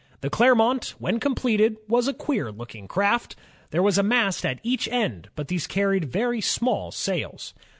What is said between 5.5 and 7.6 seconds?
carried very small sails.